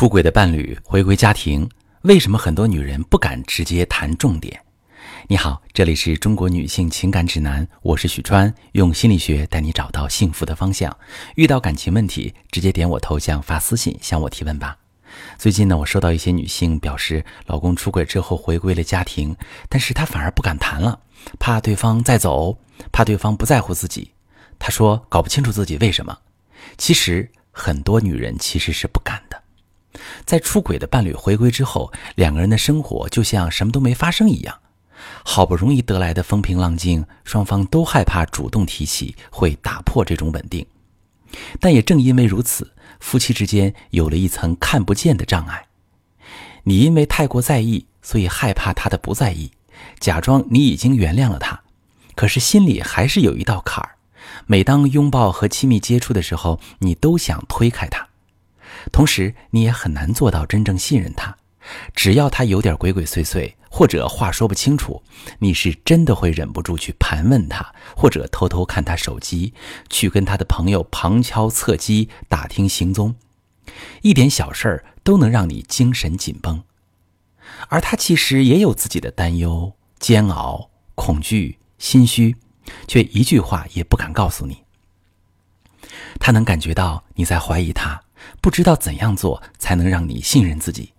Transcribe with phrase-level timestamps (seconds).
[0.00, 1.68] 出轨的伴侣回归家庭，
[2.04, 4.58] 为什么很多女人不敢直接谈重点？
[5.28, 10.96] 你好，这里是中国女性情感指南，我是许川，用心理学带你找到幸福的方向。
[11.34, 14.74] 遇到感情问题，直接点我头像发私信向我提问吧。
[15.36, 19.36] 最近呢，我收到一些女性表示，老公出轨之后回归了家庭，
[19.68, 20.98] 但是她反而不敢谈了，
[21.38, 22.58] 怕对方再走，
[22.90, 24.12] 怕对方不在乎自己。
[24.58, 26.16] 她说搞不清楚自己为什么。
[26.78, 29.22] 其实很多女人其实是不敢。
[30.30, 34.56] 在出轨的伴侣回归之后，两个人的生活就像什么都没发生一样。
[35.24, 40.64] 好不容易得来的风平浪静，双方都害怕主动提起会打破这种稳定。
[41.58, 45.66] 但也正因为如此，夫妻之间有了一层看不见的障碍。
[46.62, 49.50] 你因为太过在意，所以害怕他的不在意，
[49.98, 51.60] 假装你已经原谅了他，
[52.14, 53.96] 可是心里还是有一道坎儿。
[54.46, 58.09] 每当拥抱和亲密接触的时候，你都想推开他。
[58.92, 61.36] 同时，你也很难做到真正信任他。
[61.94, 65.02] 只要他有点鬼鬼祟祟，或者话说不清楚，
[65.38, 69.52] 你是真的会忍不住去盘问他，或者偷偷看他手机，
[69.88, 73.14] 去跟他的朋友旁敲侧击打听行踪。
[74.02, 76.64] 一点小事儿都能让你精神紧绷。
[77.68, 82.36] 而他其实也有自己的担忧、煎熬、恐惧、心虚，
[82.88, 84.64] 却一句话也不敢告诉你。
[86.18, 88.02] 他能感觉到你在怀疑他。
[88.40, 90.92] 不知道怎样做才能让你信任自己，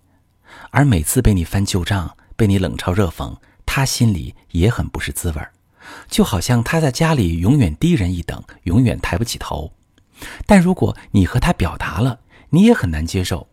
[0.70, 5.52] 而每次被你翻旧账、被你冷嘲热讽，他心里也很不是滋味儿，
[6.08, 9.72] 就好像他在家里永远低人一等，永远抬不起头。
[10.46, 13.48] 但如果你和他表达了，你也很难接受。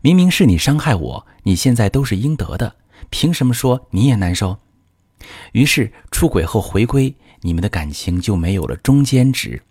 [0.00, 2.76] 明明是你伤害我，你现在都是应得的，
[3.10, 4.58] 凭什么说你也难受？
[5.52, 9.62] 于是出轨后回归，你们的感情就没有了中间值。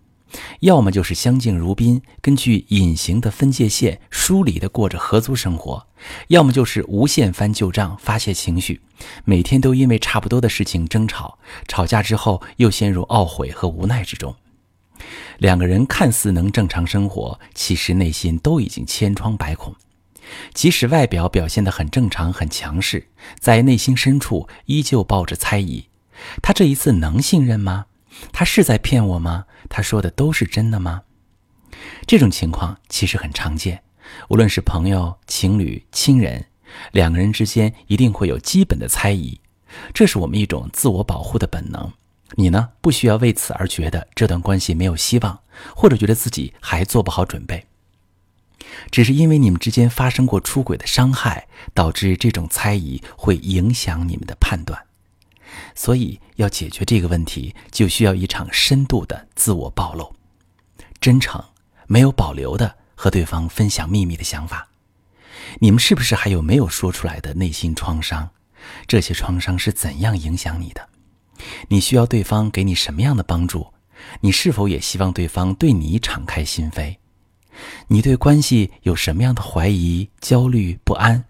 [0.60, 5.86] 要么就是相敬如宾，根据隐形的分界线疏离的过着合租生活；
[6.28, 8.80] 要么就是无限翻旧账，发泄情绪，
[9.24, 14.34] 每天都因为差不多的事情争吵，吵架之后又陷入懊悔和无奈之中。
[15.38, 19.74] 两个人看似能正常生活，其实内心都已经千疮百孔。
[20.54, 23.08] 即使外表表现得很正常、很强势，
[23.40, 25.86] 在内心深处依旧抱着猜疑：
[26.40, 27.86] 他这一次能信任吗？
[28.32, 29.46] 他是在骗我吗？
[29.68, 31.02] 他说的都是真的吗？
[32.06, 33.82] 这种情况其实很常见，
[34.28, 36.44] 无论是朋友、情侣、亲人，
[36.92, 39.40] 两个人之间一定会有基本的猜疑，
[39.94, 41.92] 这是我们一种自我保护的本能。
[42.36, 45.40] 你呢，不需要为此而觉得这段关系没有希望，
[45.74, 47.66] 或者觉得自己还做不好准备，
[48.90, 54.80] 只是因为你们之间发生过出轨的伤害，导致这种猜疑会影响你们的判断。
[55.74, 60.14] 所以，要解决这个问题，就需要一场深度的自我暴露，
[61.00, 61.42] 真诚、
[61.86, 64.68] 没有保留的和对方分享秘密的想法。
[65.58, 68.28] 你们是不是还有没有说出来的内心创伤？
[68.86, 70.88] 这些创伤是怎样影响你的？
[71.68, 73.72] 你需要对方给你什么样的帮助？
[74.20, 76.96] 你是否也希望对方对你敞开心扉？
[77.88, 81.24] 你对关系有什么样的怀疑、焦虑、不安？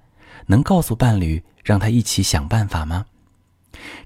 [0.46, 3.06] 能告诉伴侣，让他一起想办法吗？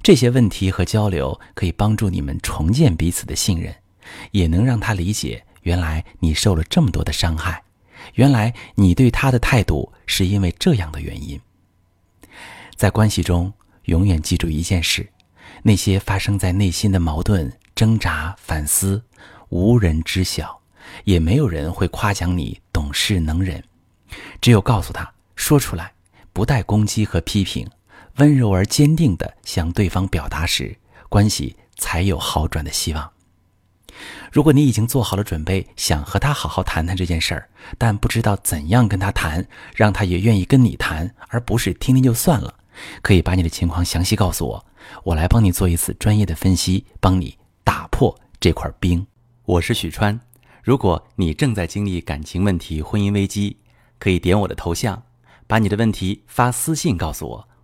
[0.05, 3.75] 这些问题和交流可以帮助你们重建彼此的信任，
[4.33, 7.63] 也能让他理解原来你受了这么多的伤害，
[8.13, 11.41] 原来你对他的态度是因为这样的原因。
[12.77, 13.51] 在关系中，
[13.85, 15.11] 永远记住一件事：
[15.63, 19.03] 那些发生在内心的矛盾、挣扎、反思，
[19.49, 20.61] 无人知晓，
[21.05, 23.65] 也没有人会夸奖你懂事能忍。
[24.43, 25.91] 只有告诉他说出来，
[26.35, 27.67] 不带攻击和批评。
[28.17, 30.77] 温柔而坚定地向对方表达时，
[31.09, 33.11] 关系才有好转的希望。
[34.31, 42.55] 如果你已经做好了准备，想和他好好谈谈这件事儿，但不知道怎样跟他谈，让他也愿意跟你谈，而不是听听就算了，
[43.03, 44.67] 可以把你的情况详细告诉我，
[45.03, 49.05] 我来帮你做一次专业的分析，帮你打破这块冰。
[49.45, 50.21] 我是许川，
[50.63, 53.57] 如果你正在经历感情问题、婚姻危机，
[53.99, 55.03] 可以点我的头像，
[55.47, 57.49] 把你的问题发私信告诉我。